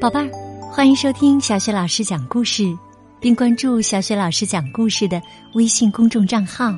[0.00, 0.30] 宝贝儿，
[0.72, 2.74] 欢迎收听小雪老师讲故事，
[3.20, 5.20] 并关注小雪老师讲故事的
[5.52, 6.74] 微信公众账号。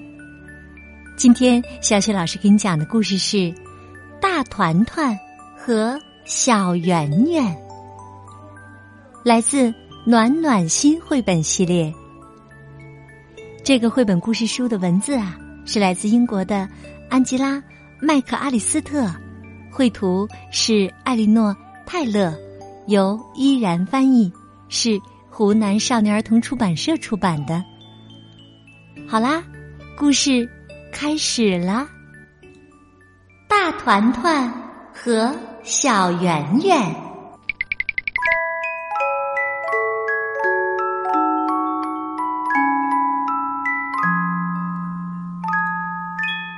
[1.17, 3.37] 今天，小雪老师给你讲的故事是
[4.21, 5.17] 《大团团
[5.57, 7.45] 和小圆圆》，
[9.23, 9.73] 来自
[10.05, 11.95] 暖暖心绘本系列。
[13.63, 16.69] 这个绘本故事书的文字啊，是来自英国的
[17.09, 17.55] 安吉拉·
[18.01, 19.09] 麦克阿里斯特，
[19.71, 21.53] 绘图是艾莉诺·
[21.87, 22.37] 泰勒。
[22.87, 24.33] 由依然翻译，
[24.69, 25.01] 是
[25.31, 27.63] 湖南少年儿童出版社出版的。
[29.09, 29.43] 好啦，
[29.97, 30.49] 故事
[30.93, 31.87] 开始啦！
[33.49, 34.53] 大团团
[34.93, 35.33] 和
[35.63, 36.95] 小圆圆，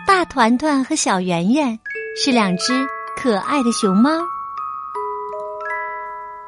[0.06, 1.79] 大团团和小圆圆
[2.16, 4.10] 是两只可爱的熊猫。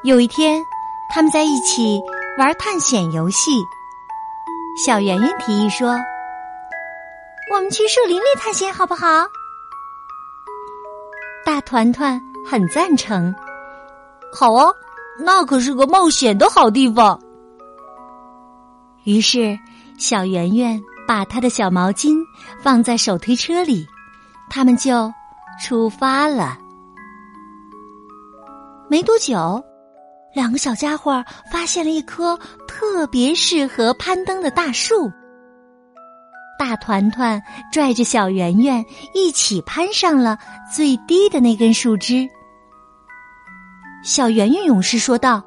[0.06, 0.64] 有一天，
[1.08, 2.00] 他们在一起
[2.38, 3.50] 玩探险游戏。
[4.76, 5.98] 小圆圆提议说
[7.52, 9.26] ：“我们去树林里探险好不好？”
[11.44, 13.34] 大团团很赞成。
[14.32, 14.72] 好啊，
[15.18, 17.20] 那可是个冒险的好地方。
[19.02, 19.58] 于是，
[19.98, 22.16] 小圆圆把她的小毛巾
[22.62, 23.84] 放在手推车里，
[24.48, 25.12] 他们就
[25.60, 26.56] 出发了。
[28.88, 29.60] 没多久。
[30.36, 35.10] 两个小家伙发现了一棵特别适合攀登的大树。
[36.58, 38.84] 大团团拽着小圆圆
[39.14, 40.36] 一起攀上了
[40.70, 42.28] 最低的那根树枝。
[44.04, 45.42] 小圆圆勇士说道：“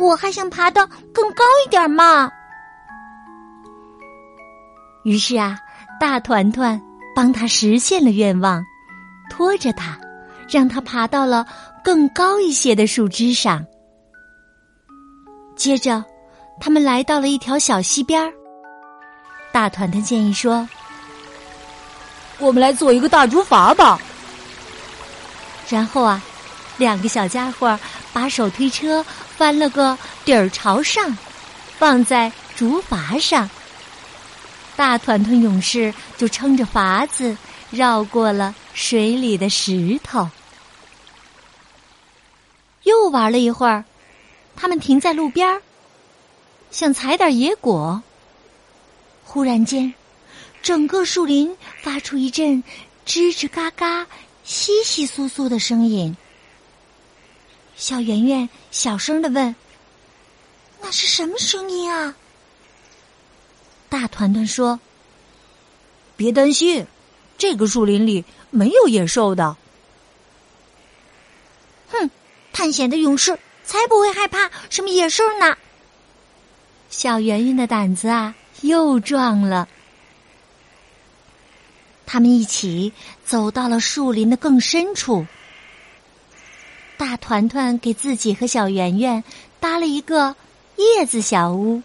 [0.00, 2.28] 我还想爬得更高一点嘛。”
[5.06, 5.56] 于是啊，
[6.00, 6.82] 大团团
[7.14, 8.60] 帮他实现了愿望，
[9.30, 9.96] 拖着他，
[10.48, 11.46] 让他爬到了。
[11.88, 13.64] 更高一些的树枝上。
[15.56, 16.04] 接着，
[16.60, 18.30] 他们来到了一条小溪边儿。
[19.50, 20.68] 大团团建议说
[22.38, 23.98] ：“我们来做一个大竹筏吧。”
[25.66, 26.22] 然后啊，
[26.76, 27.80] 两个小家伙
[28.12, 29.02] 把手推车
[29.34, 29.96] 翻了个
[30.26, 31.16] 底儿朝上，
[31.78, 33.48] 放在竹筏上。
[34.76, 37.34] 大团团勇士就撑着筏子
[37.70, 40.28] 绕过了水里的石头。
[42.88, 43.84] 又玩了一会儿，
[44.56, 45.62] 他们停在路边儿，
[46.70, 48.02] 想采点野果。
[49.24, 49.94] 忽然间，
[50.62, 52.64] 整个树林发出一阵
[53.06, 54.06] 吱吱嘎嘎、
[54.42, 56.16] 稀稀疏疏的声音。
[57.76, 59.54] 小圆圆小声的问
[60.82, 62.16] ：“那是什么声音啊？”
[63.88, 64.80] 大团团说
[66.16, 66.86] ：“别担心，
[67.36, 69.56] 这个树林里没有野兽的。”
[71.90, 72.10] 哼
[72.58, 75.56] 探险的勇士才不会害怕什么野兽呢！
[76.90, 79.68] 小圆圆的胆子啊又壮了。
[82.04, 82.92] 他们一起
[83.24, 85.24] 走到了树林的更深处。
[86.96, 89.22] 大团团给自己和小圆圆
[89.60, 90.34] 搭了一个
[90.74, 91.80] 叶子小屋。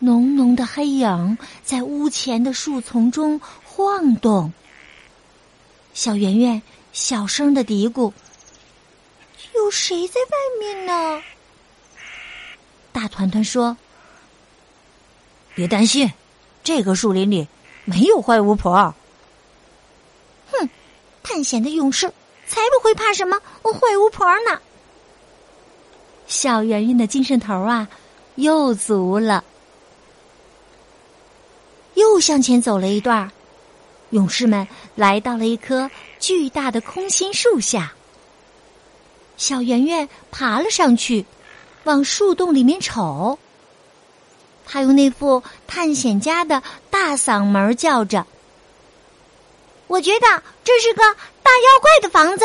[0.00, 4.52] 浓浓的黑影在屋前的树丛中晃动。
[5.94, 6.60] 小圆圆
[6.92, 8.12] 小声的嘀咕。
[9.54, 11.22] 有谁在外面呢？
[12.92, 13.76] 大团团说
[15.54, 16.10] ：“别担心，
[16.64, 17.46] 这个树林里
[17.84, 18.94] 没有坏巫婆。”
[20.50, 20.68] 哼，
[21.22, 22.12] 探险的勇士
[22.46, 24.60] 才不会怕什么坏巫婆呢！
[26.26, 27.88] 小圆圆的精神头啊，
[28.36, 29.44] 又足了。
[31.94, 33.30] 又向前走了一段，
[34.10, 37.92] 勇士们来到了一棵巨大的空心树下。
[39.40, 41.24] 小圆圆爬了上去，
[41.84, 43.38] 往树洞里面瞅。
[44.66, 48.26] 他用那副探险家的大嗓门叫着
[49.88, 51.02] ：“我觉得这是个
[51.42, 52.44] 大妖怪的房子。”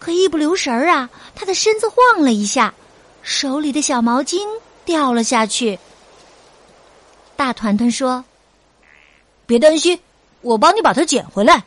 [0.00, 2.72] 可一不留神儿啊，他的身子晃了一下，
[3.20, 4.40] 手里的小毛巾
[4.86, 5.78] 掉了下去。
[7.36, 8.24] 大团团说
[9.44, 10.00] ：“别担心，
[10.40, 11.64] 我帮你把它捡回来。”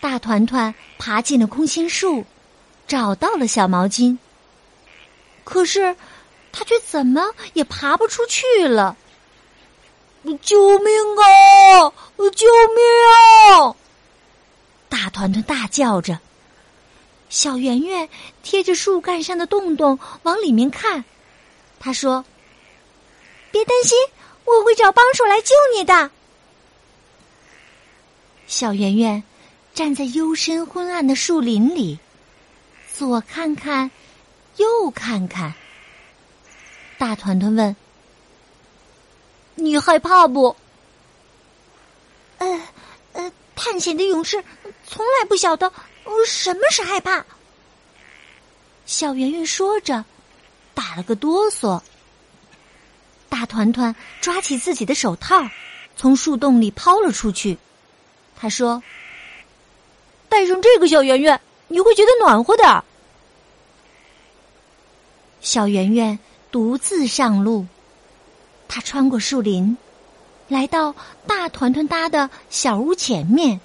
[0.00, 2.24] 大团团爬进了空心树，
[2.86, 4.16] 找到了小毛巾。
[5.44, 5.96] 可是，
[6.52, 8.96] 他却怎么也爬不出去了。
[10.42, 11.92] 救命啊！
[12.16, 13.74] 救命！
[14.88, 16.18] 大团团大叫着。
[17.30, 18.08] 小圆圆
[18.42, 21.04] 贴着树干上的洞洞往里面看，
[21.78, 22.24] 他说
[23.52, 23.98] ：“别担心，
[24.44, 26.10] 我会找帮手来救你的。”
[28.46, 29.22] 小圆圆。
[29.78, 32.00] 站在幽深昏暗的树林里，
[32.92, 33.88] 左看看，
[34.56, 35.54] 右看看。
[36.98, 37.76] 大团团问
[39.54, 40.56] ：“你害怕不
[42.38, 42.60] ？”“呃，
[43.12, 44.42] 呃，探险的勇士
[44.84, 45.72] 从来不晓得
[46.26, 47.24] 什么是害怕。”
[48.84, 50.04] 小圆圆说着，
[50.74, 51.80] 打了个哆嗦。
[53.28, 55.48] 大团团抓起自己的手套，
[55.96, 57.56] 从树洞里抛了出去。
[58.34, 58.82] 他说
[60.28, 62.84] ：“带上这个，小圆圆，你会觉得暖和点儿。”
[65.40, 66.18] 小圆圆
[66.50, 67.66] 独自上路，
[68.66, 69.76] 他穿过树林，
[70.48, 70.94] 来到
[71.26, 73.60] 大团团搭的小屋前面。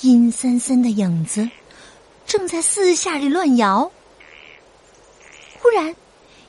[0.00, 1.48] 阴森森的影子
[2.26, 3.90] 正在四下里乱摇。
[5.60, 5.94] 忽然。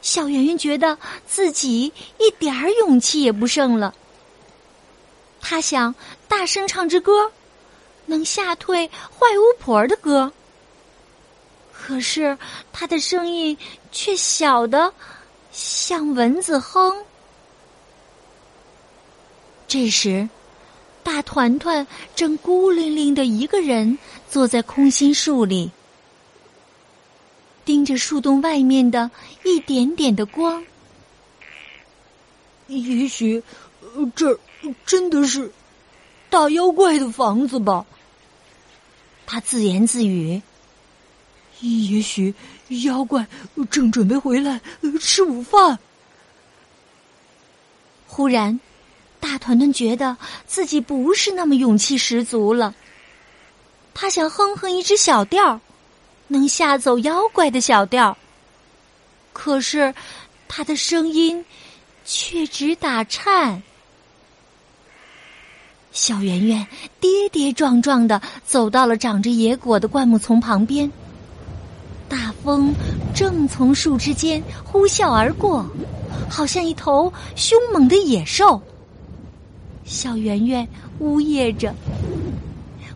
[0.01, 0.97] 小圆圆觉得
[1.27, 3.93] 自己一点儿勇气也不剩了。
[5.41, 5.93] 他想
[6.29, 7.29] 大声唱支歌，
[8.09, 10.33] 能吓退坏巫婆的歌。
[11.71, 12.37] 可是
[12.73, 13.57] 他的声音
[13.91, 14.93] 却小的
[15.51, 17.05] 像蚊子哼。
[19.67, 20.27] 这时，
[21.03, 23.97] 大团团正孤零零的一个人
[24.29, 25.71] 坐在空心树里。
[27.65, 29.11] 盯着树洞外面的
[29.43, 30.65] 一点点的光，
[32.65, 33.43] 也许
[34.15, 34.39] 这
[34.87, 35.51] 真的是
[36.31, 37.85] 大妖怪的房子吧？
[39.31, 40.41] 他自言自语。
[41.59, 42.33] 也许
[42.83, 43.27] 妖怪
[43.69, 44.59] 正准备回来
[44.99, 45.77] 吃午饭。
[48.07, 48.59] 忽然，
[49.19, 50.17] 大团团觉得
[50.47, 52.73] 自己不是那么勇气十足了。
[53.93, 55.61] 他想哼哼一支小调。
[56.31, 58.15] 能吓走妖怪的小调，
[59.33, 59.91] 可是
[60.47, 61.43] 他的声音
[62.05, 63.63] 却只打颤。
[65.99, 66.65] 小圆圆
[67.01, 70.89] 跌跌撞撞的走到了长着野果的灌木丛旁边，
[72.07, 72.73] 大风
[73.13, 75.65] 正从树枝间呼啸而过，
[76.29, 78.61] 好像一头凶猛的野兽。
[79.83, 80.65] 小圆圆
[80.99, 81.75] 呜咽着。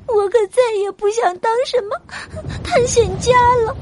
[0.08, 2.02] 我可再也不想当什么
[2.64, 3.32] 探险家
[3.66, 3.76] 了，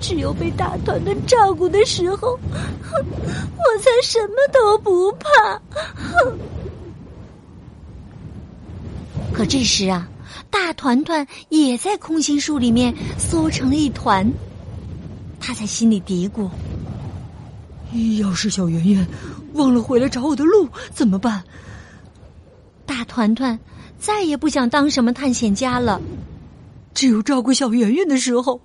[0.00, 2.38] 只有被大团团照顾的时候，
[2.94, 5.60] 我才什么都不怕。
[9.32, 10.08] 可这时啊，
[10.50, 14.30] 大团团也在空心树里面缩成了一团，
[15.40, 16.48] 他在心里嘀咕：
[18.20, 19.06] 要是小圆圆
[19.54, 21.42] 忘了回来找我的路怎么办？
[22.86, 23.58] 大团团。
[23.98, 26.02] 再也不想当什么探险家了，
[26.92, 28.60] 只有照顾小圆圆的时候，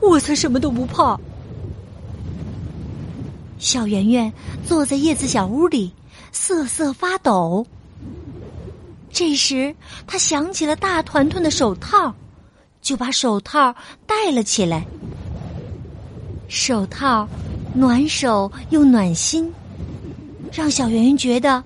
[0.00, 1.16] 我才什么都不怕。
[3.60, 4.32] 小圆圆
[4.66, 5.92] 坐在叶子小屋里，
[6.32, 7.64] 瑟瑟发抖。
[9.12, 9.74] 这时，
[10.06, 12.14] 他想起了大团团的手套，
[12.80, 13.74] 就把手套
[14.06, 14.86] 戴了起来。
[16.48, 17.28] 手套
[17.74, 19.52] 暖手又暖心，
[20.50, 21.62] 让小圆圆觉得。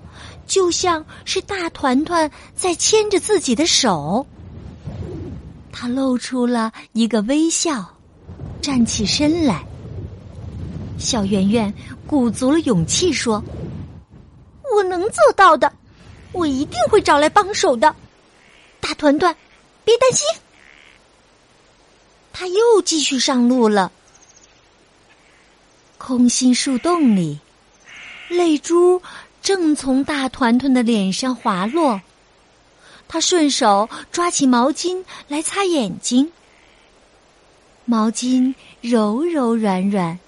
[0.46, 4.24] 就像是大团团在牵着自己的手，
[5.72, 7.84] 他露出了一个微笑，
[8.60, 9.64] 站起身来。
[10.98, 11.74] 小圆圆
[12.06, 13.42] 鼓足了勇气说
[14.72, 15.72] ：“我能做到的，
[16.36, 17.94] 我一定会找来帮手的。”
[18.80, 19.34] 大团团，
[19.84, 20.26] 别担心。
[22.32, 23.90] 他又继续上路了。
[25.98, 27.40] 空心树洞里，
[28.28, 29.02] 泪珠。
[29.42, 32.00] 正从大团团的脸上滑落，
[33.06, 36.32] 他顺手抓起毛巾来擦眼睛。
[37.84, 40.18] 毛巾柔柔软软，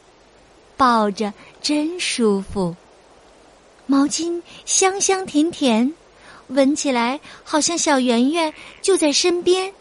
[0.76, 2.76] 抱着真舒服。
[3.90, 5.94] 毛巾香香甜甜，
[6.48, 8.52] 闻起来好像小圆圆
[8.82, 9.72] 就在身边。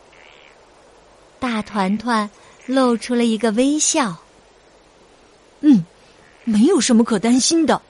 [1.39, 2.29] 大团团
[2.67, 4.15] 露出了一个微笑。
[5.59, 5.85] 嗯，
[6.45, 7.81] 没有什么可担心的。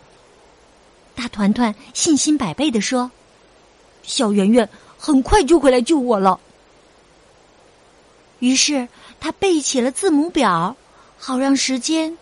[1.14, 3.12] 大团团信心百倍的说
[4.02, 6.40] ：“小圆圆很快就会来救我了。”
[8.40, 8.88] 于是
[9.20, 10.76] 他背起了字母表，
[11.20, 12.18] 好让时间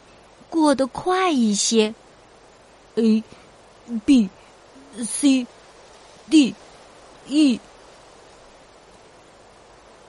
[0.50, 1.96] 过得快一些。
[2.96, 3.24] A
[4.06, 4.30] B
[5.04, 5.46] C
[6.30, 6.56] D
[7.28, 7.60] E。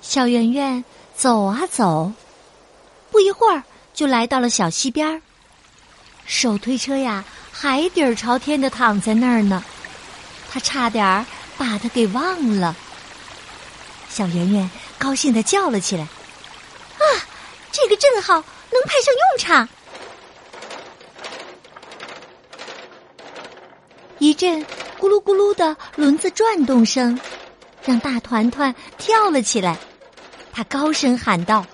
[0.01, 2.13] 小圆圆走啊走，
[3.11, 5.21] 不一会儿就来到了小溪边儿。
[6.25, 7.25] 手推车呀。
[7.59, 9.65] 海底儿朝天的躺在那儿呢，
[10.51, 11.25] 他差点儿
[11.57, 12.77] 把他给忘了。
[14.11, 16.03] 小圆圆高兴的叫了起来
[17.01, 17.05] ：“啊，
[17.73, 19.67] 这个正好能派上用场！”
[24.19, 24.61] 一阵
[24.99, 27.19] 咕噜咕噜的轮子转动声，
[27.85, 29.77] 让大团团跳了起来。
[30.53, 31.65] 他高声喊道：“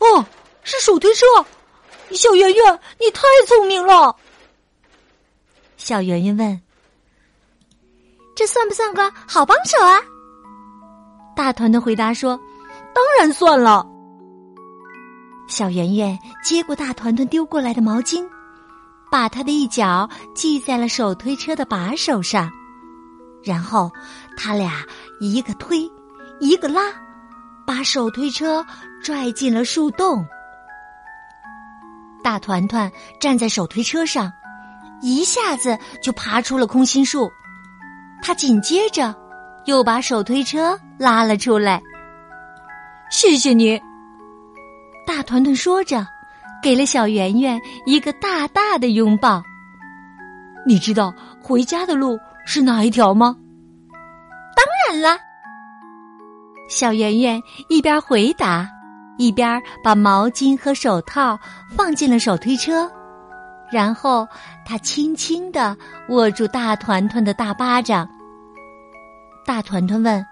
[0.00, 0.24] 哦，
[0.62, 1.26] 是手推车！
[2.12, 4.16] 小圆圆，你太聪明了。”
[5.76, 6.60] 小圆圆问
[8.34, 10.00] ：“这算不算个好帮手啊？”
[11.36, 12.38] 大团团回答说
[12.94, 13.86] ：“当然算了。”
[15.48, 18.26] 小圆圆接过大团团丢过来的毛巾，
[19.12, 22.50] 把他的一脚系在了手推车的把手上，
[23.44, 23.92] 然后
[24.38, 24.82] 他俩
[25.20, 25.86] 一个推，
[26.40, 26.80] 一个拉，
[27.66, 28.64] 把手推车
[29.02, 30.26] 拽进了树洞。
[32.24, 32.90] 大团团
[33.20, 34.32] 站在手推车上，
[35.02, 37.30] 一下子就爬出了空心树，
[38.22, 39.14] 他紧接着
[39.66, 41.82] 又把手推车拉了出来。
[43.10, 43.78] 谢谢你。
[45.06, 46.06] 大团团说着，
[46.62, 49.42] 给了小圆圆一个大大的拥抱。
[50.64, 53.36] 你知道回家的路是哪一条吗？
[54.54, 55.18] 当然了。
[56.68, 58.68] 小圆圆一边回答，
[59.18, 61.38] 一边把毛巾和手套
[61.76, 62.88] 放进了手推车，
[63.70, 64.26] 然后
[64.64, 65.76] 他轻轻的
[66.08, 68.08] 握住大团团的大巴掌。
[69.44, 70.24] 大团团问：“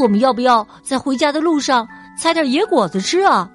[0.00, 1.86] 我们要不要在回家的路上？”
[2.16, 3.50] 采点野果子吃啊！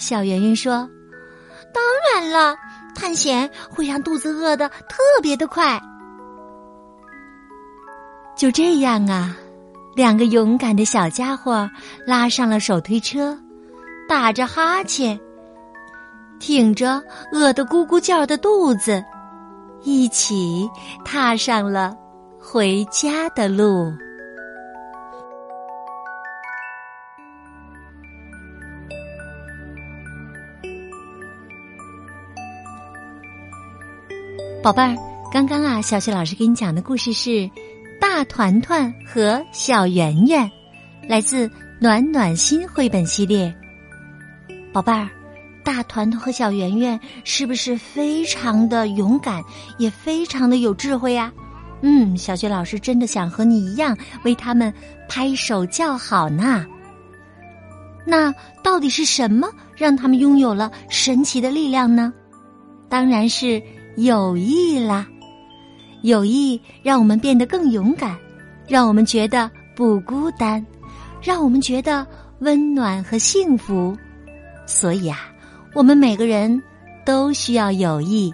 [0.00, 0.88] 小圆圆说
[1.72, 2.56] ：“当然了，
[2.96, 5.80] 探险会让肚子饿得特别的快。”
[8.36, 9.36] 就这样啊，
[9.94, 11.70] 两个勇敢的小家伙
[12.06, 13.38] 拉上了手推车，
[14.08, 15.20] 打着哈欠，
[16.38, 17.02] 挺着
[17.32, 19.04] 饿得咕咕叫的肚子，
[19.82, 20.68] 一起
[21.04, 21.94] 踏上了
[22.40, 23.92] 回家的路。
[34.62, 34.94] 宝贝儿，
[35.32, 37.30] 刚刚啊，小雪老师给你讲的故事是
[37.98, 40.44] 《大团团和小圆圆》，
[41.08, 41.50] 来自
[41.80, 43.54] 暖暖心绘本系列。
[44.70, 45.08] 宝贝儿，
[45.64, 49.42] 大团团和小圆圆是不是非常的勇敢，
[49.78, 51.32] 也非常的有智慧呀？
[51.80, 54.70] 嗯，小雪老师真的想和你一样为他们
[55.08, 56.66] 拍手叫好呢。
[58.04, 58.30] 那
[58.62, 62.12] 到底是什么让他们拥有了神奇的力量呢？
[62.90, 63.62] 当然是。
[63.96, 65.06] 友谊啦，
[66.02, 68.16] 友谊让我们变得更勇敢，
[68.66, 70.64] 让我们觉得不孤单，
[71.22, 72.06] 让我们觉得
[72.38, 73.96] 温暖和幸福。
[74.66, 75.18] 所以啊，
[75.74, 76.62] 我们每个人
[77.04, 78.32] 都需要友谊。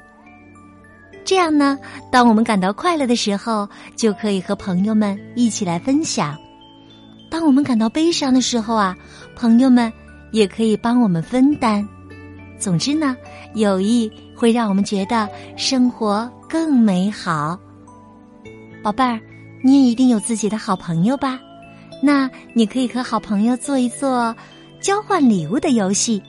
[1.25, 1.77] 这样呢，
[2.13, 6.37] 当我们感到快乐的时候，就可以和朋友们一起来分享；
[7.29, 8.97] 当我们感到悲伤的时候啊，
[9.35, 9.93] 朋友们
[10.31, 11.89] 也可以帮我们分担。
[12.59, 13.17] 总之呢，
[13.55, 17.59] 友谊会让我们觉得生活更美好。
[18.83, 19.21] 宝贝儿，
[19.63, 21.39] 你也一定有自己的好朋友吧？
[22.03, 24.35] 那你可以和好朋友做一做
[24.81, 26.23] 交换礼物的游戏。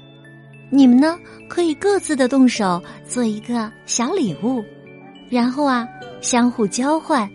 [0.69, 1.17] 你们呢，
[1.47, 4.63] 可以各自的动手做一个小礼物，
[5.29, 5.87] 然后啊，
[6.21, 7.29] 相互交换，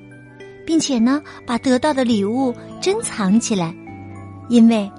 [0.66, 3.74] 并且呢，把得到的礼物珍藏起来，
[4.48, 4.90] 因为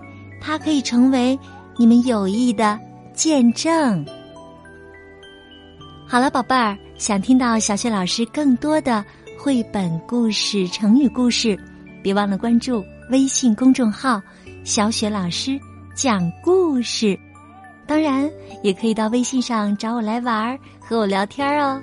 [0.41, 1.37] 它可以成为
[1.77, 2.79] 你们友谊的。
[3.13, 4.05] 见证。
[6.07, 9.03] 好了，宝贝儿，想听到小雪老师更多的
[9.39, 11.57] 绘本故事、成语故事，
[12.03, 14.21] 别忘了关注微信公众号
[14.63, 15.59] “小雪老师
[15.95, 17.17] 讲故事”。
[17.87, 18.29] 当然，
[18.61, 21.81] 也可以到微信上找我来玩儿，和我聊天哦。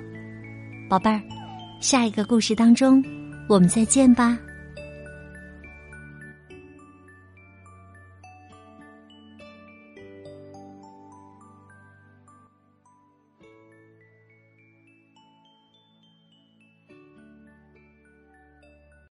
[0.89, 1.21] 宝贝儿，
[1.79, 3.03] 下一个故事当中，
[3.47, 4.37] 我们再见吧。